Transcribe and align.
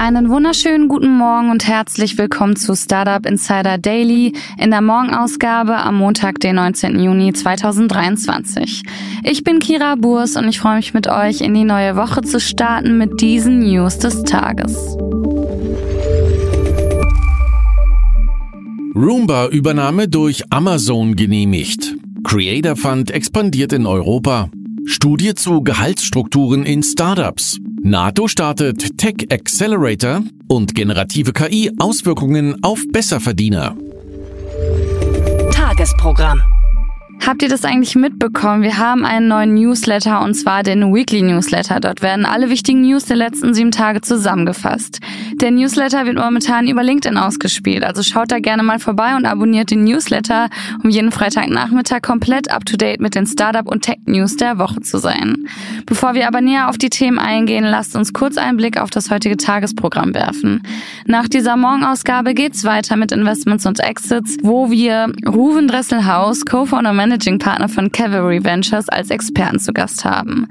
Einen 0.00 0.28
wunderschönen 0.28 0.86
guten 0.86 1.10
Morgen 1.10 1.50
und 1.50 1.66
herzlich 1.66 2.16
willkommen 2.18 2.54
zu 2.54 2.76
Startup 2.76 3.26
Insider 3.26 3.78
Daily 3.78 4.32
in 4.56 4.70
der 4.70 4.80
Morgenausgabe 4.80 5.74
am 5.74 5.98
Montag, 5.98 6.38
den 6.38 6.54
19. 6.54 7.00
Juni 7.00 7.32
2023. 7.32 8.84
Ich 9.24 9.42
bin 9.42 9.58
Kira 9.58 9.96
Burs 9.96 10.36
und 10.36 10.46
ich 10.46 10.60
freue 10.60 10.76
mich 10.76 10.94
mit 10.94 11.08
euch 11.08 11.40
in 11.40 11.52
die 11.52 11.64
neue 11.64 11.96
Woche 11.96 12.22
zu 12.22 12.38
starten 12.38 12.96
mit 12.96 13.20
diesen 13.20 13.58
News 13.58 13.98
des 13.98 14.22
Tages. 14.22 14.96
Roomba-Übernahme 18.94 20.06
durch 20.06 20.44
Amazon 20.50 21.16
genehmigt. 21.16 21.96
Creator 22.22 22.76
Fund 22.76 23.10
expandiert 23.10 23.72
in 23.72 23.84
Europa. 23.84 24.48
Studie 24.84 25.34
zu 25.34 25.62
Gehaltsstrukturen 25.62 26.64
in 26.64 26.84
Startups. 26.84 27.58
NATO 27.80 28.28
startet 28.28 28.98
Tech 28.98 29.26
Accelerator 29.30 30.22
und 30.48 30.74
generative 30.74 31.32
KI 31.32 31.70
Auswirkungen 31.78 32.62
auf 32.62 32.82
Besserverdiener. 32.92 33.76
Tagesprogramm. 35.52 36.42
Habt 37.26 37.42
ihr 37.42 37.48
das 37.48 37.64
eigentlich 37.64 37.94
mitbekommen? 37.94 38.62
Wir 38.62 38.78
haben 38.78 39.04
einen 39.04 39.28
neuen 39.28 39.54
Newsletter 39.54 40.22
und 40.22 40.34
zwar 40.34 40.62
den 40.62 40.94
Weekly 40.94 41.22
Newsletter. 41.22 41.80
Dort 41.80 42.00
werden 42.00 42.24
alle 42.24 42.48
wichtigen 42.48 42.82
News 42.82 43.04
der 43.04 43.16
letzten 43.16 43.54
sieben 43.54 43.70
Tage 43.70 44.00
zusammengefasst. 44.00 45.00
Der 45.34 45.50
Newsletter 45.50 46.06
wird 46.06 46.16
momentan 46.16 46.68
über 46.68 46.82
LinkedIn 46.82 47.18
ausgespielt, 47.18 47.84
also 47.84 48.02
schaut 48.02 48.30
da 48.30 48.38
gerne 48.38 48.62
mal 48.62 48.78
vorbei 48.78 49.14
und 49.14 49.26
abonniert 49.26 49.70
den 49.70 49.84
Newsletter, 49.84 50.48
um 50.82 50.90
jeden 50.90 51.12
Freitagnachmittag 51.12 52.02
komplett 52.02 52.50
up 52.50 52.64
to 52.64 52.76
date 52.76 53.00
mit 53.00 53.14
den 53.14 53.26
Startup 53.26 53.66
und 53.66 53.82
Tech 53.82 53.98
News 54.06 54.36
der 54.36 54.58
Woche 54.58 54.80
zu 54.80 54.98
sein. 54.98 55.46
Bevor 55.86 56.14
wir 56.14 56.28
aber 56.28 56.40
näher 56.40 56.68
auf 56.68 56.78
die 56.78 56.90
Themen 56.90 57.18
eingehen, 57.18 57.64
lasst 57.64 57.94
uns 57.94 58.12
kurz 58.12 58.36
einen 58.36 58.56
Blick 58.56 58.80
auf 58.80 58.90
das 58.90 59.10
heutige 59.10 59.36
Tagesprogramm 59.36 60.14
werfen. 60.14 60.62
Nach 61.06 61.28
dieser 61.28 61.56
Morgenausgabe 61.56 62.34
geht's 62.34 62.64
weiter 62.64 62.96
mit 62.96 63.12
Investments 63.12 63.66
und 63.66 63.80
Exits, 63.80 64.36
wo 64.42 64.70
wir 64.70 65.12
Ruven 65.26 65.68
Dresselhaus, 65.68 66.44
Co-Founder 66.44 66.92
Managing 67.08 67.38
Partner 67.38 67.70
von 67.70 67.90
Cavalry 67.90 68.44
Ventures, 68.44 68.90
als 68.90 69.08
Experten 69.08 69.58
zu 69.58 69.72
Gast 69.72 70.04
haben. 70.04 70.46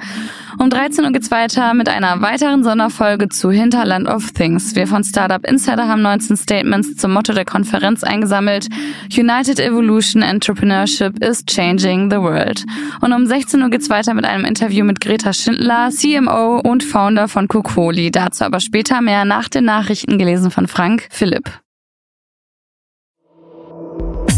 Um 0.58 0.72
13 0.72 1.06
Uhr 1.06 1.12
geht's 1.12 1.30
weiter 1.30 1.76
mit 1.76 1.88
einer 1.88 2.20
weiteren 2.22 2.64
Sonderfolge 2.64 3.30
zu 3.30 3.52
Hinterland 3.52 4.08
of 4.08 4.32
Things. 4.32 4.76
Wir 4.76 4.88
von 4.88 5.04
Startup 5.04 5.46
Insider 5.48 5.88
haben 5.88 6.02
19 6.02 6.36
Statements 6.36 6.96
zum 6.96 7.14
Motto 7.14 7.34
der 7.34 7.46
Konferenz 7.46 8.04
eingesammelt. 8.04 8.70
United 9.16 9.60
Evolution 9.60 10.24
Entrepreneurship 10.24 11.24
is 11.24 11.46
changing 11.46 12.10
the 12.10 12.18
world. 12.18 12.66
Und 13.02 13.14
um 13.14 13.28
16 13.28 13.62
Uhr 13.62 13.70
geht's 13.70 13.92
weiter 13.92 14.16
mit 14.16 14.26
einem 14.26 14.44
Interview 14.44 14.84
mit 14.84 15.00
Greta 15.00 15.34
Schindler, 15.34 15.90
CMO 15.92 16.60
und 16.62 16.84
Founder 16.84 17.28
von 17.28 17.48
Kokoli. 17.48 18.10
Dazu 18.10 18.46
aber 18.46 18.62
später 18.62 19.02
mehr 19.02 19.26
nach 19.26 19.48
den 19.48 19.66
Nachrichten 19.66 20.18
gelesen 20.18 20.50
von 20.50 20.68
Frank 20.68 21.08
Philipp. 21.12 21.52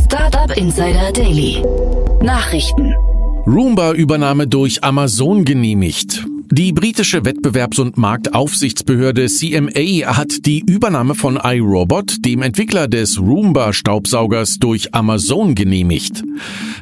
Startup 0.06 0.58
Insider 0.58 1.14
Daily. 1.14 1.64
Nachrichten. 2.22 2.94
Roomba-Übernahme 3.48 4.48
durch 4.48 4.84
Amazon 4.84 5.45
genehmigt. 5.45 6.25
Die 6.52 6.73
britische 6.73 7.25
Wettbewerbs- 7.25 7.80
und 7.80 8.00
Marktaufsichtsbehörde 8.00 9.28
CMA 9.28 10.18
hat 10.18 10.47
die 10.47 10.63
Übernahme 10.66 11.13
von 11.13 11.40
iRobot, 11.44 12.25
dem 12.25 12.41
Entwickler 12.41 12.88
des 12.88 13.19
Roomba-Staubsaugers, 13.19 14.57
durch 14.57 14.96
Amazon 14.96 15.53
genehmigt. 15.53 16.24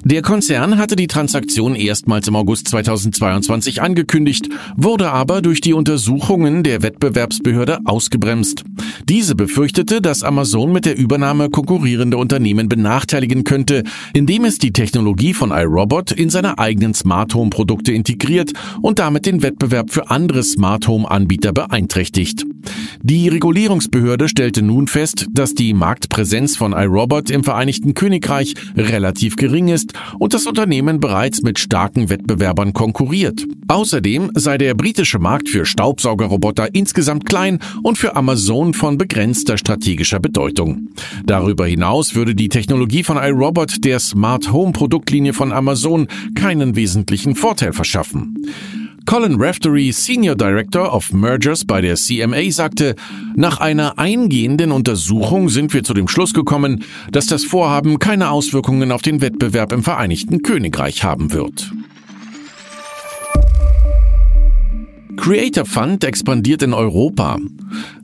Der 0.05 0.21
Konzern 0.21 0.77
hatte 0.77 0.95
die 0.95 1.07
Transaktion 1.07 1.75
erstmals 1.75 2.29
im 2.29 2.37
August 2.37 2.69
2022 2.69 3.81
angekündigt, 3.81 4.47
wurde 4.77 5.11
aber 5.11 5.41
durch 5.41 5.59
die 5.59 5.73
Untersuchungen 5.73 6.63
der 6.63 6.81
Wettbewerbsbehörde 6.81 7.79
ausgebremst. 7.83 8.63
Diese 9.09 9.35
befürchtete, 9.35 10.01
dass 10.01 10.23
Amazon 10.23 10.71
mit 10.71 10.85
der 10.85 10.97
Übernahme 10.97 11.49
konkurrierende 11.49 12.15
Unternehmen 12.15 12.69
benachteiligen 12.69 13.43
könnte, 13.43 13.83
indem 14.13 14.45
es 14.45 14.59
die 14.59 14.71
Technologie 14.71 15.33
von 15.33 15.51
iRobot 15.51 16.13
in 16.13 16.29
seine 16.29 16.57
eigenen 16.57 16.93
Smart 16.93 17.35
Home 17.35 17.49
Produkte 17.49 17.91
integriert 17.91 18.53
und 18.81 18.99
damit 18.99 19.25
den 19.25 19.41
Wettbewerb 19.41 19.56
für 19.89 20.09
andere 20.09 20.43
Smart 20.43 20.87
Home 20.87 21.09
Anbieter 21.09 21.51
beeinträchtigt. 21.51 22.45
Die 23.01 23.27
Regulierungsbehörde 23.27 24.27
stellte 24.27 24.61
nun 24.61 24.87
fest, 24.87 25.27
dass 25.31 25.53
die 25.53 25.73
Marktpräsenz 25.73 26.57
von 26.57 26.73
iRobot 26.73 27.29
im 27.29 27.43
Vereinigten 27.43 27.93
Königreich 27.93 28.55
relativ 28.75 29.35
gering 29.35 29.69
ist 29.69 29.93
und 30.19 30.33
das 30.33 30.45
Unternehmen 30.45 30.99
bereits 30.99 31.41
mit 31.41 31.59
starken 31.59 32.09
Wettbewerbern 32.09 32.73
konkurriert. 32.73 33.45
Außerdem 33.67 34.31
sei 34.33 34.57
der 34.57 34.73
britische 34.73 35.19
Markt 35.19 35.49
für 35.49 35.65
Staubsaugerroboter 35.65 36.73
insgesamt 36.73 37.25
klein 37.25 37.59
und 37.83 37.97
für 37.97 38.15
Amazon 38.15 38.73
von 38.73 38.97
begrenzter 38.97 39.57
strategischer 39.57 40.19
Bedeutung. 40.19 40.89
Darüber 41.25 41.67
hinaus 41.67 42.15
würde 42.15 42.35
die 42.35 42.49
Technologie 42.49 43.03
von 43.03 43.17
iRobot 43.17 43.83
der 43.83 43.99
Smart 43.99 44.51
Home 44.51 44.71
Produktlinie 44.71 45.33
von 45.33 45.51
Amazon 45.51 46.07
keinen 46.35 46.75
wesentlichen 46.75 47.35
Vorteil 47.35 47.73
verschaffen. 47.73 48.35
Colin 49.07 49.37
Raftery, 49.39 49.93
Senior 49.93 50.35
Director 50.35 50.93
of 50.93 51.13
Mergers 51.13 51.63
bei 51.63 51.79
der 51.79 51.95
CMA, 51.95 52.51
sagte, 52.51 52.93
nach 53.37 53.61
einer 53.61 53.97
eingehenden 53.97 54.73
Untersuchung 54.73 55.47
sind 55.47 55.73
wir 55.73 55.85
zu 55.85 55.93
dem 55.93 56.09
Schluss 56.09 56.33
gekommen, 56.33 56.83
dass 57.09 57.25
das 57.25 57.45
Vorhaben 57.45 57.99
keine 57.99 58.31
Auswirkungen 58.31 58.91
auf 58.91 59.01
den 59.01 59.21
Wettbewerb 59.21 59.71
im 59.71 59.81
Vereinigten 59.81 60.41
Königreich 60.41 61.05
haben 61.05 61.31
wird. 61.31 61.71
Creator 65.17 65.65
Fund 65.65 66.03
expandiert 66.03 66.61
in 66.61 66.73
Europa. 66.73 67.37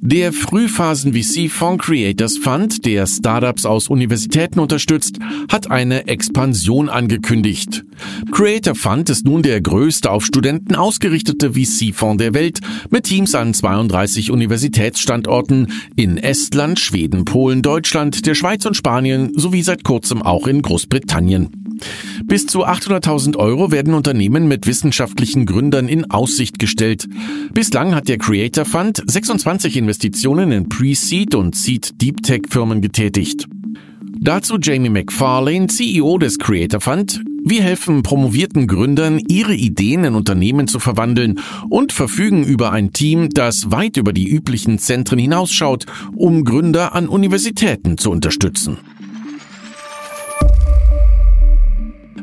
Der 0.01 0.33
Frühphasen-VC-Fonds 0.33 1.85
Creators 1.85 2.37
Fund, 2.37 2.85
der 2.85 3.07
Startups 3.07 3.65
aus 3.65 3.87
Universitäten 3.87 4.59
unterstützt, 4.59 5.19
hat 5.49 5.71
eine 5.71 6.07
Expansion 6.07 6.89
angekündigt. 6.89 7.85
Creator 8.31 8.75
Fund 8.75 9.09
ist 9.09 9.25
nun 9.25 9.43
der 9.43 9.61
größte 9.61 10.11
auf 10.11 10.25
Studenten 10.25 10.75
ausgerichtete 10.75 11.53
VC-Fonds 11.53 12.21
der 12.21 12.33
Welt 12.33 12.59
mit 12.89 13.05
Teams 13.05 13.35
an 13.35 13.53
32 13.53 14.31
Universitätsstandorten 14.31 15.71
in 15.95 16.17
Estland, 16.17 16.79
Schweden, 16.79 17.23
Polen, 17.23 17.61
Deutschland, 17.61 18.25
der 18.25 18.35
Schweiz 18.35 18.65
und 18.65 18.75
Spanien 18.75 19.31
sowie 19.35 19.61
seit 19.61 19.83
kurzem 19.83 20.21
auch 20.21 20.47
in 20.47 20.61
Großbritannien. 20.61 21.63
Bis 22.25 22.45
zu 22.45 22.65
800.000 22.65 23.37
Euro 23.37 23.71
werden 23.71 23.93
Unternehmen 23.93 24.47
mit 24.47 24.67
wissenschaftlichen 24.67 25.45
Gründern 25.45 25.87
in 25.87 26.09
Aussicht 26.11 26.59
gestellt. 26.59 27.02
Bislang 27.53 27.95
hat 27.95 28.07
der 28.07 28.17
Creator 28.17 28.65
Fund 28.65 29.03
26 29.05 29.77
Investitionen 29.77 30.51
in 30.51 30.69
Pre-Seed 30.69 31.35
und 31.35 31.55
Seed 31.55 32.01
Deep 32.01 32.23
Tech 32.23 32.43
Firmen 32.49 32.81
getätigt. 32.81 33.47
Dazu 34.19 34.57
Jamie 34.61 34.89
McFarlane, 34.89 35.67
CEO 35.67 36.17
des 36.17 36.39
Creator 36.39 36.79
Fund. 36.79 37.21
Wir 37.45 37.61
helfen 37.61 38.03
promovierten 38.03 38.67
Gründern, 38.67 39.19
ihre 39.27 39.53
Ideen 39.53 40.05
in 40.05 40.15
Unternehmen 40.15 40.67
zu 40.69 40.79
verwandeln 40.79 41.39
und 41.69 41.91
verfügen 41.91 42.45
über 42.45 42.71
ein 42.71 42.93
Team, 42.93 43.29
das 43.29 43.69
weit 43.69 43.97
über 43.97 44.13
die 44.13 44.29
üblichen 44.29 44.79
Zentren 44.79 45.19
hinausschaut, 45.19 45.85
um 46.15 46.45
Gründer 46.45 46.95
an 46.95 47.09
Universitäten 47.09 47.97
zu 47.97 48.11
unterstützen. 48.11 48.77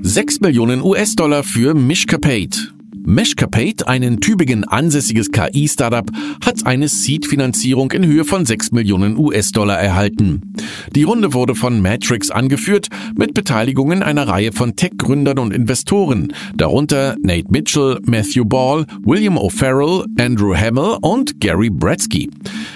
6 0.01 0.41
Millionen 0.41 0.81
US-Dollar 0.81 1.43
für 1.45 1.75
Mishkapate. 1.75 2.80
Meshcapate, 3.05 3.89
ein 3.89 4.03
in 4.03 4.21
Tübingen 4.21 4.65
ansässiges 4.65 5.31
KI-Startup, 5.31 6.09
hat 6.45 6.67
eine 6.67 6.89
Seed-Finanzierung 6.89 7.91
in 7.93 8.05
Höhe 8.07 8.25
von 8.25 8.45
6 8.45 8.73
Millionen 8.73 9.17
US-Dollar 9.17 9.79
erhalten. 9.79 10.55
Die 10.95 11.03
Runde 11.03 11.33
wurde 11.33 11.55
von 11.55 11.81
Matrix 11.81 12.31
angeführt, 12.31 12.89
mit 13.17 13.35
Beteiligungen 13.35 14.03
einer 14.03 14.29
Reihe 14.29 14.53
von 14.53 14.77
Tech-Gründern 14.77 15.39
und 15.39 15.53
Investoren, 15.53 16.33
darunter 16.55 17.17
Nate 17.23 17.51
Mitchell, 17.51 17.99
Matthew 18.05 18.45
Ball, 18.45 18.87
William 19.03 19.39
O'Farrell, 19.39 20.05
Andrew 20.19 20.55
Hamill 20.55 20.99
und 21.01 21.41
Gary 21.41 21.71
Bradsky. 21.71 22.31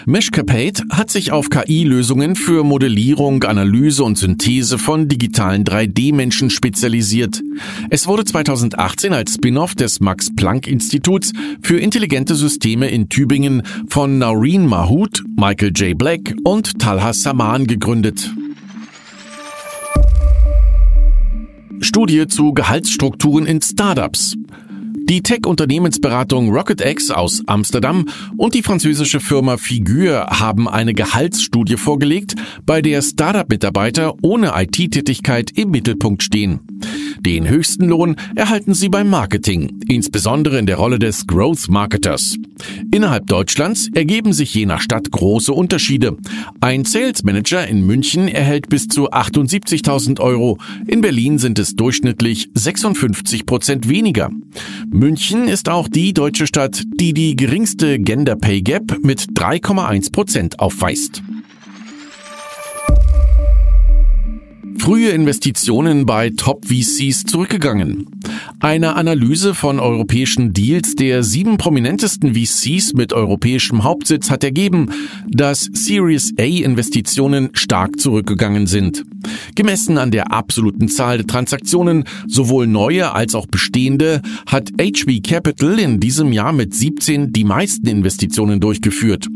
Meshcapate 0.06 0.84
hat 0.90 1.10
sich 1.10 1.32
auf 1.32 1.48
KI-Lösungen 1.50 2.36
für 2.36 2.64
Modellierung, 2.64 3.44
Analyse 3.44 4.04
und 4.04 4.18
Synthese 4.18 4.78
von 4.78 5.08
digitalen 5.08 5.64
3D-Menschen 5.64 6.50
spezialisiert. 6.50 7.42
Es 7.90 8.06
wurde 8.06 8.24
2018 8.24 9.12
als 9.12 9.34
Spin-off 9.34 9.74
des 9.74 10.00
Max-Planck-Instituts 10.14 11.32
für 11.60 11.80
intelligente 11.80 12.36
Systeme 12.36 12.88
in 12.88 13.08
Tübingen 13.08 13.62
von 13.88 14.18
Naureen 14.18 14.64
Mahut, 14.64 15.24
Michael 15.36 15.72
J. 15.74 15.98
Black 15.98 16.36
und 16.44 16.78
Talha 16.78 17.12
Saman 17.12 17.66
gegründet. 17.66 18.32
Studie 21.80 22.28
zu 22.28 22.52
Gehaltsstrukturen 22.52 23.44
in 23.46 23.60
Startups. 23.60 24.36
Die 25.08 25.20
Tech-Unternehmensberatung 25.20 26.50
RocketX 26.50 27.10
aus 27.10 27.42
Amsterdam 27.46 28.06
und 28.36 28.54
die 28.54 28.62
französische 28.62 29.18
Firma 29.18 29.56
Figure 29.56 30.26
haben 30.30 30.68
eine 30.68 30.94
Gehaltsstudie 30.94 31.76
vorgelegt, 31.76 32.36
bei 32.64 32.80
der 32.80 33.02
Startup-Mitarbeiter 33.02 34.14
ohne 34.22 34.52
IT-Tätigkeit 34.54 35.50
im 35.58 35.72
Mittelpunkt 35.72 36.22
stehen. 36.22 36.60
Den 37.20 37.48
höchsten 37.48 37.88
Lohn 37.88 38.16
erhalten 38.34 38.74
sie 38.74 38.88
beim 38.88 39.08
Marketing, 39.08 39.80
insbesondere 39.88 40.58
in 40.58 40.66
der 40.66 40.76
Rolle 40.76 40.98
des 40.98 41.26
Growth 41.26 41.68
Marketers. 41.68 42.36
Innerhalb 42.92 43.26
Deutschlands 43.26 43.88
ergeben 43.94 44.32
sich 44.32 44.54
je 44.54 44.66
nach 44.66 44.80
Stadt 44.80 45.10
große 45.10 45.52
Unterschiede. 45.52 46.16
Ein 46.60 46.84
Sales 46.84 47.24
Manager 47.24 47.66
in 47.66 47.86
München 47.86 48.28
erhält 48.28 48.68
bis 48.68 48.88
zu 48.88 49.10
78.000 49.10 50.20
Euro. 50.20 50.58
In 50.86 51.00
Berlin 51.00 51.38
sind 51.38 51.58
es 51.58 51.74
durchschnittlich 51.76 52.50
56 52.54 53.46
Prozent 53.46 53.88
weniger. 53.88 54.30
München 54.90 55.48
ist 55.48 55.68
auch 55.68 55.88
die 55.88 56.12
deutsche 56.12 56.46
Stadt, 56.46 56.82
die 57.00 57.14
die 57.14 57.36
geringste 57.36 57.98
Gender 57.98 58.36
Pay 58.36 58.62
Gap 58.62 58.98
mit 59.02 59.20
3,1 59.34 60.12
Prozent 60.12 60.60
aufweist. 60.60 61.22
Frühe 64.84 65.12
Investitionen 65.12 66.04
bei 66.04 66.28
Top-VCs 66.28 67.24
zurückgegangen. 67.24 68.06
Eine 68.60 68.96
Analyse 68.96 69.54
von 69.54 69.80
europäischen 69.80 70.52
Deals 70.52 70.94
der 70.94 71.22
sieben 71.22 71.56
prominentesten 71.56 72.34
VCs 72.34 72.92
mit 72.92 73.14
europäischem 73.14 73.82
Hauptsitz 73.82 74.28
hat 74.28 74.44
ergeben, 74.44 74.90
dass 75.26 75.70
Series 75.72 76.34
A-Investitionen 76.38 77.48
stark 77.54 77.98
zurückgegangen 77.98 78.66
sind. 78.66 79.06
Gemessen 79.54 79.98
an 79.98 80.10
der 80.10 80.32
absoluten 80.32 80.88
Zahl 80.88 81.18
der 81.18 81.26
Transaktionen, 81.26 82.04
sowohl 82.26 82.66
neue 82.66 83.12
als 83.12 83.34
auch 83.34 83.46
bestehende, 83.46 84.22
hat 84.46 84.70
HB 84.80 85.22
Capital 85.22 85.78
in 85.78 86.00
diesem 86.00 86.32
Jahr 86.32 86.52
mit 86.52 86.74
17 86.74 87.32
die 87.32 87.44
meisten 87.44 87.86
Investitionen 87.86 88.60
durchgeführt. 88.60 89.28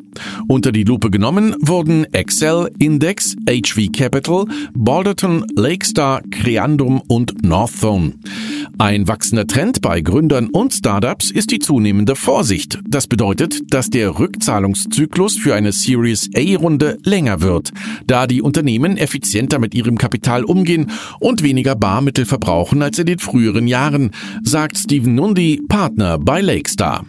Unter 0.47 0.73
die 0.73 0.85
Lupe 0.85 1.11
genommen 1.11 1.55
wurden 1.61 2.05
Excel, 2.13 2.71
Index, 2.79 3.37
HV 3.49 3.93
Capital, 3.93 4.47
Balderton, 4.75 5.45
Lakestar, 5.55 6.23
Creandum 6.31 7.03
und 7.07 7.45
Northzone. 7.45 8.15
Ein 8.79 9.09
wachsender 9.09 9.47
Trend 9.47 9.81
bei 9.81 10.01
Gründern 10.01 10.49
und 10.49 10.73
Startups 10.73 11.31
ist 11.31 11.51
die 11.51 11.59
zunehmende 11.59 12.15
Vorsicht. 12.15 12.79
Das 12.89 13.07
bedeutet, 13.07 13.61
dass 13.73 13.91
der 13.91 14.19
Rückzahlungszyklus 14.19 15.37
für 15.37 15.55
eine 15.55 15.73
Series 15.73 16.31
A-Runde 16.35 16.99
länger 17.03 17.41
wird, 17.41 17.73
da 18.07 18.27
die 18.27 18.43
Unternehmen 18.43 18.97
effizienter 18.97 19.59
mit 19.59 19.75
ihrem 19.79 19.97
Kapital 19.97 20.45
umgehen 20.45 20.91
und 21.21 21.43
weniger 21.43 21.75
Barmittel 21.75 22.27
verbrauchen 22.27 22.83
als 22.83 22.99
in 22.99 23.07
den 23.07 23.19
früheren 23.19 23.67
Jahren, 23.67 24.11
sagt 24.43 24.77
Stephen 24.77 25.15
Nundi, 25.15 25.63
Partner 25.69 26.19
bei 26.19 26.41
Lakestar. 26.41 27.07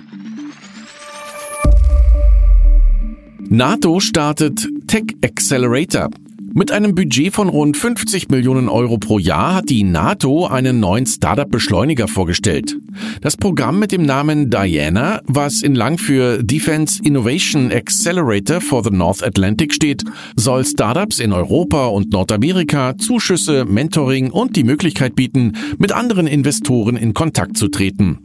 NATO 3.50 4.00
startet 4.00 4.68
Tech 4.88 5.16
Accelerator. 5.24 6.10
Mit 6.54 6.72
einem 6.72 6.96
Budget 6.96 7.34
von 7.34 7.48
rund 7.48 7.78
50 7.78 8.30
Millionen 8.30 8.70
Euro 8.70 8.98
pro 8.98 9.20
Jahr 9.20 9.56
hat 9.56 9.70
die 9.70 9.84
NATO 9.84 10.48
einen 10.48 10.80
neuen 10.80 11.06
Startup-Beschleuniger 11.06 12.08
vorgestellt. 12.08 12.76
Das 13.22 13.38
Programm 13.38 13.80
mit 13.80 13.92
dem 13.92 14.02
Namen 14.02 14.50
Diana, 14.50 15.22
was 15.26 15.62
in 15.62 15.76
lang 15.76 15.98
für 15.98 16.44
Defense 16.44 17.02
Innovation 17.04 17.72
Accelerator 17.72 18.62
for 18.62 18.84
the 18.84 18.90
North 18.90 19.24
Atlantic 19.24 19.74
steht, 19.74 20.04
soll 20.36 20.66
Startups 20.66 21.20
in 21.20 21.34
Europa 21.34 21.88
und 21.88 22.12
Nordamerika 22.12 22.98
Zuschüsse, 22.98 23.66
Mentoring 23.66 24.32
und 24.32 24.56
die 24.56 24.64
Möglichkeit 24.64 25.16
bieten, 25.16 25.54
mit 25.78 25.92
anderen 25.92 26.26
Investoren 26.26 26.98
in 26.98 27.14
Kontakt 27.14 27.58
zu 27.58 27.68
treten. 27.68 28.20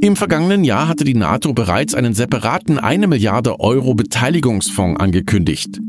Im 0.00 0.14
vergangenen 0.14 0.62
Jahr 0.62 0.86
hatte 0.86 1.02
die 1.02 1.14
NATO 1.14 1.52
bereits 1.52 1.92
einen 1.92 2.14
separaten 2.14 2.78
eine 2.78 3.08
Milliarde 3.08 3.58
Euro 3.58 3.94
Beteiligungsfonds 3.94 5.00
angekündigt. 5.00 5.80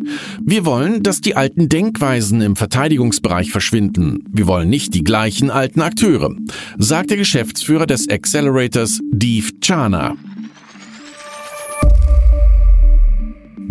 Wir 0.43 0.65
wollen, 0.65 1.03
dass 1.03 1.21
die 1.21 1.35
alten 1.35 1.69
Denkweisen 1.69 2.41
im 2.41 2.55
Verteidigungsbereich 2.55 3.51
verschwinden. 3.51 4.23
Wir 4.31 4.47
wollen 4.47 4.67
nicht 4.67 4.95
die 4.95 5.03
gleichen 5.03 5.51
alten 5.51 5.81
Akteure, 5.81 6.35
sagt 6.79 7.11
der 7.11 7.17
Geschäftsführer 7.17 7.85
des 7.85 8.09
Accelerators, 8.09 8.99
Deep 9.11 9.61
Chana. 9.61 10.15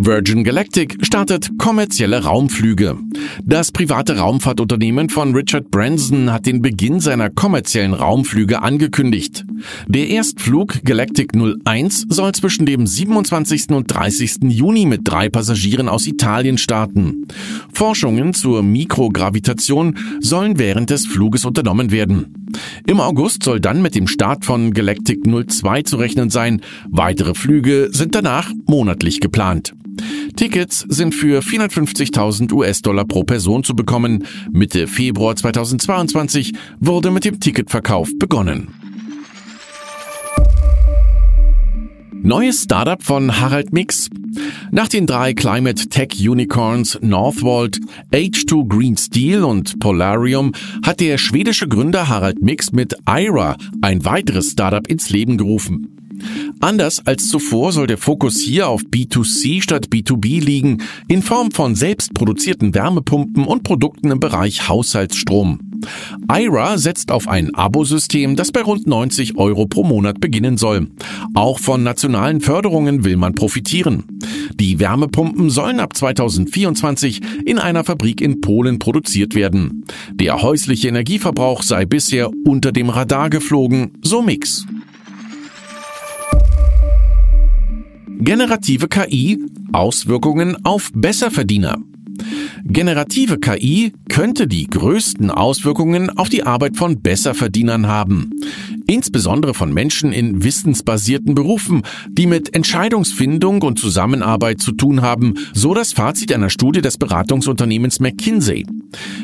Virgin 0.01 0.45
Galactic 0.45 0.95
startet 1.01 1.49
kommerzielle 1.57 2.23
Raumflüge. 2.23 2.97
Das 3.43 3.71
private 3.71 4.17
Raumfahrtunternehmen 4.17 5.09
von 5.09 5.33
Richard 5.33 5.71
Branson 5.71 6.31
hat 6.31 6.45
den 6.45 6.61
Beginn 6.61 6.99
seiner 6.99 7.29
kommerziellen 7.29 7.93
Raumflüge 7.93 8.61
angekündigt. 8.61 9.45
Der 9.87 10.07
Erstflug 10.07 10.83
Galactic 10.83 11.33
01 11.35 12.05
soll 12.09 12.31
zwischen 12.33 12.65
dem 12.65 12.87
27. 12.87 13.69
und 13.69 13.93
30. 13.93 14.37
Juni 14.43 14.85
mit 14.85 15.01
drei 15.03 15.29
Passagieren 15.29 15.89
aus 15.89 16.07
Italien 16.07 16.57
starten. 16.57 17.27
Forschungen 17.73 18.33
zur 18.33 18.63
Mikrogravitation 18.63 19.97
sollen 20.19 20.59
während 20.59 20.89
des 20.89 21.05
Fluges 21.05 21.45
unternommen 21.45 21.91
werden. 21.91 22.39
Im 22.87 22.99
August 22.99 23.43
soll 23.43 23.59
dann 23.59 23.81
mit 23.81 23.95
dem 23.95 24.07
Start 24.07 24.45
von 24.45 24.73
Galactic 24.73 25.19
02 25.23 25.83
zu 25.83 25.97
rechnen 25.97 26.29
sein. 26.29 26.61
Weitere 26.89 27.33
Flüge 27.35 27.89
sind 27.91 28.15
danach 28.15 28.51
monatlich 28.65 29.19
geplant. 29.19 29.73
Tickets 30.35 30.85
sind 30.87 31.13
für 31.13 31.41
450.000 31.41 32.51
US-Dollar 32.53 33.05
pro 33.05 33.23
Person 33.23 33.63
zu 33.63 33.75
bekommen. 33.75 34.25
Mitte 34.51 34.87
Februar 34.87 35.35
2022 35.35 36.53
wurde 36.79 37.11
mit 37.11 37.25
dem 37.25 37.39
Ticketverkauf 37.39 38.09
begonnen. 38.17 38.73
Neues 42.21 42.63
Startup 42.63 43.01
von 43.01 43.39
Harald 43.39 43.71
Mix. 43.71 44.09
Nach 44.71 44.87
den 44.87 45.07
drei 45.07 45.33
Climate 45.33 45.87
Tech 45.87 46.09
Unicorns 46.19 46.99
Northvolt, 47.01 47.79
H2 48.11 48.67
Green 48.67 48.97
Steel 48.97 49.43
und 49.43 49.79
Polarium 49.79 50.51
hat 50.83 50.99
der 50.99 51.17
schwedische 51.17 51.67
Gründer 51.67 52.09
Harald 52.09 52.41
Mix 52.41 52.71
mit 52.71 52.95
IRA 53.07 53.55
ein 53.81 54.03
weiteres 54.03 54.51
Startup 54.51 54.85
ins 54.85 55.09
Leben 55.09 55.37
gerufen. 55.37 55.98
Anders 56.59 57.05
als 57.05 57.29
zuvor 57.29 57.71
soll 57.71 57.87
der 57.87 57.97
Fokus 57.97 58.39
hier 58.39 58.67
auf 58.67 58.81
B2C 58.81 59.61
statt 59.61 59.87
B2B 59.91 60.43
liegen, 60.43 60.83
in 61.07 61.21
Form 61.21 61.51
von 61.51 61.75
selbstproduzierten 61.75 62.73
Wärmepumpen 62.73 63.45
und 63.45 63.63
Produkten 63.63 64.11
im 64.11 64.19
Bereich 64.19 64.67
Haushaltsstrom. 64.67 65.59
IRA 66.31 66.77
setzt 66.77 67.11
auf 67.11 67.27
ein 67.27 67.55
Abosystem, 67.55 68.35
das 68.35 68.51
bei 68.51 68.61
rund 68.61 68.87
90 68.87 69.37
Euro 69.37 69.65
pro 69.65 69.83
Monat 69.83 70.19
beginnen 70.19 70.57
soll. 70.57 70.87
Auch 71.33 71.59
von 71.59 71.83
nationalen 71.83 72.41
Förderungen 72.41 73.03
will 73.03 73.17
man 73.17 73.35
profitieren. 73.35 74.03
Die 74.59 74.79
Wärmepumpen 74.79 75.49
sollen 75.49 75.79
ab 75.79 75.95
2024 75.95 77.21
in 77.45 77.59
einer 77.59 77.83
Fabrik 77.83 78.21
in 78.21 78.41
Polen 78.41 78.79
produziert 78.79 79.35
werden. 79.35 79.85
Der 80.13 80.41
häusliche 80.41 80.89
Energieverbrauch 80.89 81.63
sei 81.63 81.85
bisher 81.85 82.29
unter 82.45 82.71
dem 82.71 82.89
Radar 82.89 83.29
geflogen, 83.29 83.91
so 84.01 84.21
Mix. 84.21 84.65
Generative 88.21 88.89
KI 88.89 89.39
Auswirkungen 89.71 90.57
auf 90.65 90.91
Besserverdiener. 90.93 91.77
Generative 92.65 93.39
KI 93.39 93.93
könnte 94.09 94.45
die 94.45 94.67
größten 94.67 95.31
Auswirkungen 95.31 96.09
auf 96.17 96.27
die 96.27 96.43
Arbeit 96.43 96.75
von 96.75 97.01
Besserverdienern 97.01 97.87
haben. 97.87 98.31
Insbesondere 98.87 99.53
von 99.53 99.73
Menschen 99.73 100.11
in 100.11 100.43
wissensbasierten 100.43 101.33
Berufen, 101.33 101.83
die 102.09 102.27
mit 102.27 102.53
Entscheidungsfindung 102.53 103.61
und 103.61 103.79
Zusammenarbeit 103.79 104.59
zu 104.59 104.73
tun 104.73 105.01
haben, 105.01 105.35
so 105.53 105.73
das 105.73 105.93
Fazit 105.93 106.33
einer 106.33 106.49
Studie 106.49 106.81
des 106.81 106.97
Beratungsunternehmens 106.97 108.01
McKinsey. 108.01 108.65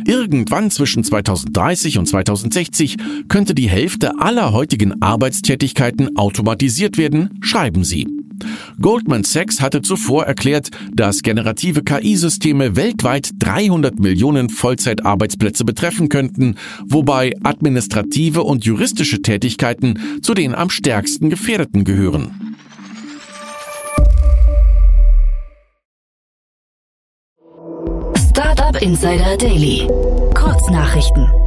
Irgendwann 0.08 0.72
zwischen 0.72 1.04
2030 1.04 1.98
und 1.98 2.06
2060 2.06 2.96
könnte 3.28 3.56
die 3.56 3.70
Hälfte 3.70 4.20
aller 4.20 4.54
heutigen 4.54 5.02
Arbeitstätigkeiten 5.02 6.16
automatisiert 6.16 6.98
werden, 6.98 7.38
schreiben 7.42 7.84
sie. 7.84 8.08
Goldman 8.82 9.24
Sachs 9.24 9.62
hatte 9.62 9.82
zuvor 9.82 10.26
erklärt, 10.26 10.72
dass 10.94 11.22
generative 11.22 11.84
KI-Systeme 11.84 12.76
weltweit 12.76 13.32
300 13.40 14.00
Millionen 14.00 14.50
Vollzeitarbeitsplätze 14.50 15.66
betreffen 15.66 16.10
könnten, 16.10 16.56
wobei 16.86 17.34
administrative 17.44 18.44
und 18.44 18.66
juristische 18.66 19.22
Tätigkeiten 19.22 20.20
zu 20.22 20.34
den 20.34 20.56
am 20.56 20.70
stärksten 20.70 21.30
gefährdeten 21.30 21.84
gehören. 21.84 22.56
Startup 28.30 28.82
Insider 28.82 29.38
Daily. 29.38 29.88
Kurznachrichten. 30.34 31.45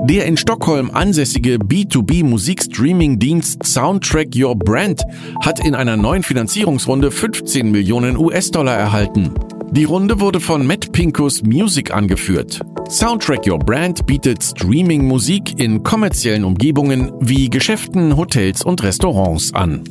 Der 0.00 0.26
in 0.26 0.36
Stockholm 0.36 0.90
ansässige 0.92 1.56
B2B-Musikstreaming-Dienst 1.56 3.64
Soundtrack 3.64 4.28
Your 4.36 4.56
Brand 4.56 5.02
hat 5.44 5.64
in 5.64 5.74
einer 5.74 5.96
neuen 5.96 6.22
Finanzierungsrunde 6.22 7.10
15 7.10 7.70
Millionen 7.70 8.16
US-Dollar 8.16 8.74
erhalten. 8.74 9.32
Die 9.70 9.84
Runde 9.84 10.20
wurde 10.20 10.40
von 10.40 10.66
Matt 10.66 10.92
Pincus 10.92 11.42
Music 11.42 11.94
angeführt. 11.94 12.60
Soundtrack 12.88 13.46
Your 13.46 13.58
Brand 13.58 14.06
bietet 14.06 14.42
Streaming-Musik 14.42 15.60
in 15.60 15.82
kommerziellen 15.82 16.44
Umgebungen 16.44 17.12
wie 17.20 17.48
Geschäften, 17.48 18.16
Hotels 18.16 18.64
und 18.64 18.82
Restaurants 18.82 19.54
an. 19.54 19.84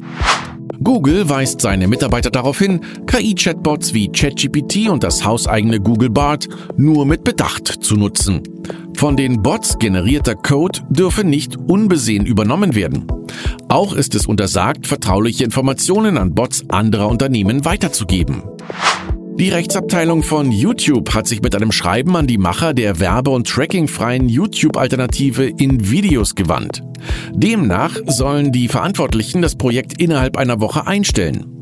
Google 0.83 1.29
weist 1.29 1.61
seine 1.61 1.87
Mitarbeiter 1.87 2.31
darauf 2.31 2.57
hin, 2.57 2.81
KI-Chatbots 3.05 3.93
wie 3.93 4.11
ChatGPT 4.11 4.89
und 4.89 5.03
das 5.03 5.23
hauseigene 5.23 5.79
Google 5.79 6.09
Bart 6.09 6.49
nur 6.75 7.05
mit 7.05 7.23
Bedacht 7.23 7.67
zu 7.67 7.95
nutzen. 7.95 8.41
Von 9.01 9.17
den 9.17 9.41
Bots 9.41 9.79
generierter 9.79 10.35
Code 10.35 10.81
dürfe 10.91 11.23
nicht 11.23 11.57
unbesehen 11.57 12.27
übernommen 12.27 12.75
werden. 12.75 13.07
Auch 13.67 13.93
ist 13.93 14.13
es 14.13 14.27
untersagt, 14.27 14.85
vertrauliche 14.85 15.43
Informationen 15.43 16.19
an 16.19 16.35
Bots 16.35 16.63
anderer 16.69 17.07
Unternehmen 17.07 17.65
weiterzugeben. 17.65 18.43
Die 19.39 19.49
Rechtsabteilung 19.49 20.21
von 20.21 20.51
YouTube 20.51 21.15
hat 21.15 21.25
sich 21.25 21.41
mit 21.41 21.55
einem 21.55 21.71
Schreiben 21.71 22.15
an 22.15 22.27
die 22.27 22.37
Macher 22.37 22.75
der 22.75 22.99
werbe- 22.99 23.31
und 23.31 23.47
trackingfreien 23.47 24.29
YouTube-Alternative 24.29 25.45
in 25.45 25.89
Videos 25.89 26.35
gewandt. 26.35 26.83
Demnach 27.33 27.97
sollen 28.05 28.51
die 28.51 28.67
Verantwortlichen 28.67 29.41
das 29.41 29.55
Projekt 29.55 29.99
innerhalb 29.99 30.37
einer 30.37 30.61
Woche 30.61 30.85
einstellen. 30.85 31.60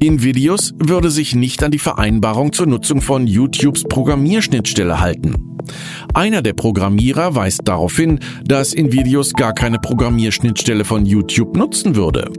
InVideos 0.00 0.74
würde 0.78 1.10
sich 1.10 1.34
nicht 1.34 1.62
an 1.62 1.70
die 1.70 1.78
Vereinbarung 1.78 2.52
zur 2.52 2.66
Nutzung 2.66 3.00
von 3.00 3.26
YouTubes 3.26 3.84
Programmierschnittstelle 3.84 5.00
halten. 5.00 5.58
Einer 6.14 6.42
der 6.42 6.54
Programmierer 6.54 7.34
weist 7.34 7.62
darauf 7.64 7.96
hin, 7.96 8.18
dass 8.44 8.72
InVideos 8.72 9.34
gar 9.34 9.52
keine 9.52 9.78
Programmierschnittstelle 9.78 10.84
von 10.84 11.06
YouTube 11.06 11.56
nutzen 11.56 11.94
würde. 11.96 12.30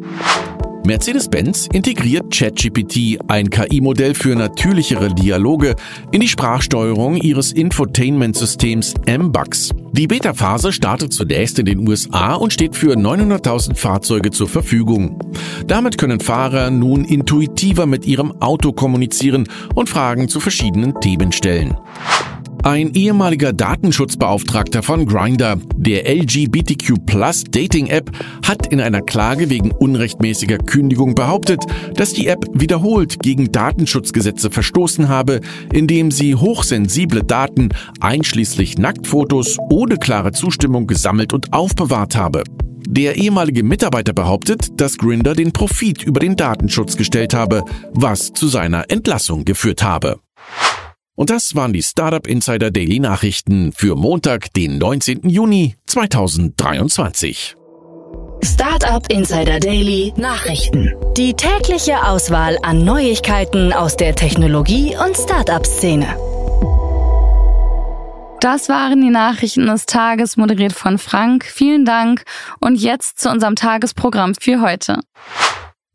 Mercedes-Benz 0.86 1.68
integriert 1.72 2.34
ChatGPT, 2.34 3.20
ein 3.28 3.50
KI-Modell 3.50 4.16
für 4.16 4.36
natürlichere 4.36 5.14
Dialoge, 5.14 5.76
in 6.12 6.22
die 6.22 6.28
Sprachsteuerung 6.28 7.18
ihres 7.18 7.52
Infotainment-Systems 7.52 8.96
MBUX. 9.08 9.72
Die 9.92 10.08
Beta-Phase 10.08 10.72
startet 10.72 11.14
zunächst 11.14 11.60
in 11.60 11.66
den 11.66 11.88
USA 11.88 12.34
und 12.34 12.52
steht 12.52 12.76
für 12.76 12.96
900.000 12.96 13.76
Fahrzeuge 13.76 14.32
zur 14.32 14.48
Verfügung. 14.48 15.20
Damit 15.68 15.98
können 15.98 16.20
Fahrer 16.20 16.72
nun 16.72 17.06
intuitiver 17.06 17.86
mit 17.86 18.06
ihrem 18.06 18.42
Auto 18.42 18.72
kommunizieren 18.72 19.48
und 19.76 19.90
Fragen 19.90 20.30
zu 20.30 20.40
verschiedenen 20.40 21.00
Themen 21.00 21.32
stellen. 21.32 21.78
Ein 22.64 22.94
ehemaliger 22.94 23.54
Datenschutzbeauftragter 23.54 24.84
von 24.84 25.08
Grindr, 25.08 25.58
der 25.76 26.08
LGBTQ 26.08 27.08
Plus 27.08 27.44
Dating 27.44 27.88
App, 27.88 28.12
hat 28.46 28.68
in 28.68 28.80
einer 28.80 29.02
Klage 29.02 29.50
wegen 29.50 29.72
unrechtmäßiger 29.72 30.60
Kündigung 30.60 31.16
behauptet, 31.16 31.64
dass 31.96 32.14
die 32.14 32.28
App 32.28 32.46
wiederholt 32.54 33.18
gegen 33.24 33.52
Datenschutzgesetze 33.52 34.52
verstoßen 34.52 35.10
habe, 35.10 35.42
indem 35.74 36.12
sie 36.12 36.36
hochsensible 36.36 37.24
Daten 37.24 37.70
einschließlich 38.00 38.78
Nacktfotos 38.78 39.58
ohne 39.72 39.98
klare 39.98 40.32
Zustimmung 40.32 40.86
gesammelt 40.86 41.34
und 41.34 41.54
aufbewahrt 41.54 42.16
habe. 42.16 42.44
Der 42.88 43.16
ehemalige 43.16 43.64
Mitarbeiter 43.64 44.14
behauptet, 44.14 44.80
dass 44.80 45.00
Grinder 45.00 45.34
den 45.34 45.52
Profit 45.52 46.04
über 46.04 46.20
den 46.20 46.36
Datenschutz 46.36 46.96
gestellt 46.96 47.34
habe, 47.34 47.64
was 47.92 48.34
zu 48.34 48.48
seiner 48.48 48.92
Entlassung 48.92 49.46
geführt 49.46 49.82
habe. 49.82 50.20
Und 51.22 51.30
das 51.30 51.54
waren 51.54 51.72
die 51.72 51.84
Startup 51.84 52.26
Insider 52.26 52.72
Daily 52.72 53.00
Nachrichten 53.00 53.74
für 53.74 53.96
Montag, 53.96 54.52
den 54.56 54.80
19. 54.80 55.30
Juni 55.30 55.76
2023. 55.86 57.56
Startup 58.44 59.08
Insider 59.08 59.60
Daily 59.60 60.14
Nachrichten. 60.18 60.96
Die 61.16 61.36
tägliche 61.36 62.08
Auswahl 62.08 62.58
an 62.64 62.84
Neuigkeiten 62.84 63.72
aus 63.72 63.96
der 63.98 64.16
Technologie- 64.16 64.98
und 64.98 65.16
Startup-Szene. 65.16 66.08
Das 68.40 68.68
waren 68.68 69.00
die 69.02 69.12
Nachrichten 69.12 69.68
des 69.68 69.86
Tages, 69.86 70.38
moderiert 70.38 70.74
von 70.74 70.98
Frank. 70.98 71.46
Vielen 71.46 71.86
Dank. 71.86 72.24
Und 72.60 72.78
jetzt 72.78 73.20
zu 73.20 73.30
unserem 73.30 73.56
Tagesprogramm 73.56 74.34
für 74.34 74.62
heute. 74.62 74.98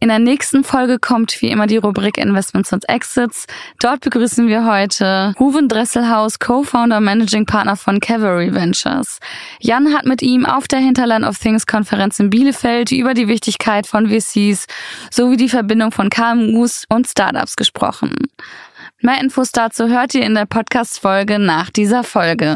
In 0.06 0.10
der 0.10 0.20
nächsten 0.20 0.62
Folge 0.62 1.00
kommt 1.00 1.42
wie 1.42 1.48
immer 1.48 1.66
die 1.66 1.78
Rubrik 1.78 2.16
Investments 2.16 2.72
und 2.72 2.88
Exits. 2.88 3.48
Dort 3.80 4.02
begrüßen 4.02 4.46
wir 4.46 4.64
heute 4.64 5.34
Ruven 5.40 5.68
Dresselhaus, 5.68 6.38
Co-Founder 6.38 7.00
Managing 7.00 7.44
Partner 7.44 7.74
von 7.74 7.98
Cavalry 7.98 8.54
Ventures. 8.54 9.18
Jan 9.58 9.92
hat 9.92 10.06
mit 10.06 10.22
ihm 10.22 10.46
auf 10.46 10.68
der 10.68 10.78
Hinterland 10.78 11.24
of 11.24 11.40
Things 11.40 11.66
Konferenz 11.66 12.20
in 12.20 12.30
Bielefeld 12.30 12.92
über 12.92 13.14
die 13.14 13.26
Wichtigkeit 13.26 13.88
von 13.88 14.08
VCs 14.08 14.68
sowie 15.10 15.36
die 15.36 15.48
Verbindung 15.48 15.90
von 15.90 16.08
KMUs 16.08 16.84
und 16.88 17.08
Startups 17.08 17.56
gesprochen. 17.56 18.14
Mehr 19.00 19.20
Infos 19.20 19.50
dazu 19.50 19.88
hört 19.88 20.14
ihr 20.14 20.22
in 20.22 20.36
der 20.36 20.46
Podcast-Folge 20.46 21.40
nach 21.40 21.70
dieser 21.70 22.04
Folge. 22.04 22.54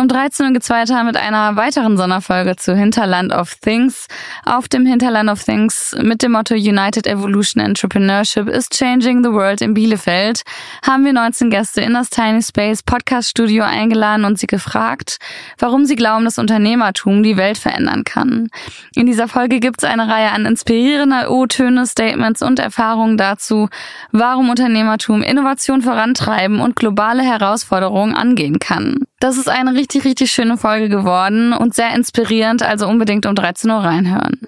Um 0.00 0.08
13 0.08 0.46
Uhr 0.46 0.52
geht's 0.52 0.70
weiter 0.70 1.04
mit 1.04 1.18
einer 1.18 1.56
weiteren 1.56 1.98
Sonderfolge 1.98 2.56
zu 2.56 2.74
Hinterland 2.74 3.34
of 3.34 3.56
Things. 3.56 4.06
Auf 4.46 4.66
dem 4.66 4.86
Hinterland 4.86 5.28
of 5.28 5.44
Things 5.44 5.94
mit 6.00 6.22
dem 6.22 6.32
Motto 6.32 6.54
United 6.54 7.06
Evolution 7.06 7.62
Entrepreneurship 7.62 8.48
is 8.48 8.70
Changing 8.70 9.22
the 9.22 9.30
World 9.30 9.60
in 9.60 9.74
Bielefeld 9.74 10.42
haben 10.86 11.04
wir 11.04 11.12
19 11.12 11.50
Gäste 11.50 11.82
in 11.82 11.92
das 11.92 12.08
Tiny 12.08 12.40
Space 12.40 12.82
Podcast 12.82 13.28
Studio 13.28 13.64
eingeladen 13.64 14.24
und 14.24 14.38
sie 14.38 14.46
gefragt, 14.46 15.18
warum 15.58 15.84
sie 15.84 15.96
glauben, 15.96 16.24
dass 16.24 16.38
Unternehmertum 16.38 17.22
die 17.22 17.36
Welt 17.36 17.58
verändern 17.58 18.04
kann. 18.04 18.48
In 18.94 19.04
dieser 19.04 19.28
Folge 19.28 19.60
gibt's 19.60 19.84
eine 19.84 20.08
Reihe 20.08 20.30
an 20.30 20.46
inspirierender 20.46 21.30
O-Töne, 21.30 21.84
Statements 21.84 22.40
und 22.40 22.58
Erfahrungen 22.58 23.18
dazu, 23.18 23.68
warum 24.12 24.48
Unternehmertum 24.48 25.22
Innovation 25.22 25.82
vorantreiben 25.82 26.60
und 26.60 26.76
globale 26.76 27.22
Herausforderungen 27.22 28.14
angehen 28.14 28.60
kann. 28.60 29.04
Das 29.20 29.36
ist 29.36 29.50
eine 29.50 29.74
richtig, 29.74 30.04
richtig 30.06 30.32
schöne 30.32 30.56
Folge 30.56 30.88
geworden 30.88 31.52
und 31.52 31.74
sehr 31.74 31.94
inspirierend, 31.94 32.62
also 32.62 32.88
unbedingt 32.88 33.26
um 33.26 33.34
13 33.34 33.70
Uhr 33.70 33.84
reinhören. 33.84 34.40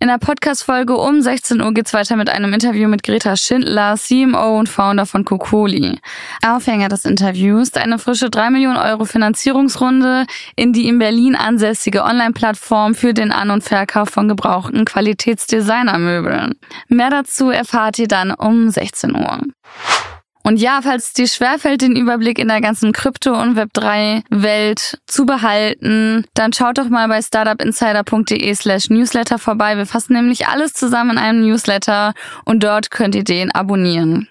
In 0.00 0.08
der 0.08 0.18
Podcast-Folge 0.18 0.96
um 0.96 1.20
16 1.20 1.60
Uhr 1.60 1.72
geht's 1.74 1.92
weiter 1.92 2.16
mit 2.16 2.28
einem 2.28 2.52
Interview 2.52 2.88
mit 2.88 3.02
Greta 3.02 3.36
Schindler, 3.36 3.96
CMO 3.96 4.58
und 4.58 4.68
Founder 4.68 5.06
von 5.06 5.24
Kokoli. 5.24 5.98
Aufhänger 6.44 6.88
des 6.88 7.04
Interviews 7.04 7.74
eine 7.74 7.98
frische 7.98 8.30
3 8.30 8.50
Millionen 8.50 8.76
Euro 8.76 9.04
Finanzierungsrunde 9.04 10.26
in 10.56 10.72
die 10.72 10.88
in 10.88 10.98
Berlin 10.98 11.36
ansässige 11.36 12.04
Online-Plattform 12.04 12.94
für 12.94 13.14
den 13.14 13.32
An- 13.32 13.50
und 13.50 13.62
Verkauf 13.62 14.08
von 14.08 14.28
gebrauchten 14.28 14.84
Qualitätsdesignermöbeln. 14.84 16.54
Mehr 16.88 17.10
dazu 17.10 17.50
erfahrt 17.50 17.98
ihr 17.98 18.08
dann 18.08 18.32
um 18.32 18.70
16 18.70 19.14
Uhr. 19.14 19.40
Und 20.44 20.58
ja, 20.58 20.80
falls 20.82 21.08
es 21.08 21.12
dir 21.12 21.28
schwerfällt, 21.28 21.82
den 21.82 21.96
Überblick 21.96 22.38
in 22.38 22.48
der 22.48 22.60
ganzen 22.60 22.92
Krypto- 22.92 23.38
und 23.38 23.58
Web3-Welt 23.58 24.98
zu 25.06 25.26
behalten, 25.26 26.24
dann 26.34 26.52
schaut 26.52 26.78
doch 26.78 26.88
mal 26.88 27.08
bei 27.08 27.20
startupinsider.de 27.20 28.54
slash 28.54 28.88
newsletter 28.88 29.38
vorbei. 29.38 29.76
Wir 29.76 29.86
fassen 29.86 30.14
nämlich 30.14 30.46
alles 30.46 30.72
zusammen 30.72 31.12
in 31.12 31.18
einem 31.18 31.46
Newsletter 31.46 32.14
und 32.44 32.62
dort 32.62 32.90
könnt 32.90 33.14
ihr 33.14 33.24
den 33.24 33.50
abonnieren. 33.54 34.28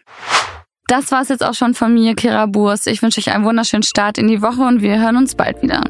Das 0.87 1.11
war's 1.11 1.27
jetzt 1.27 1.43
auch 1.43 1.53
schon 1.53 1.73
von 1.73 1.93
mir, 1.93 2.15
Kira 2.15 2.45
Burs. 2.45 2.87
Ich 2.87 3.01
wünsche 3.01 3.19
euch 3.19 3.31
einen 3.31 3.43
wunderschönen 3.43 3.83
Start 3.83 4.17
in 4.17 4.29
die 4.29 4.41
Woche 4.41 4.61
und 4.61 4.81
wir 4.81 4.99
hören 4.99 5.17
uns 5.17 5.35
bald 5.35 5.61
wieder. 5.61 5.83